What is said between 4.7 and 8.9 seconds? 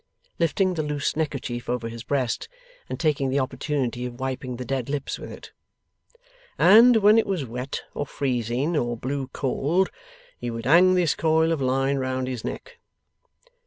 lips with it 'and when it was wet, or freezing,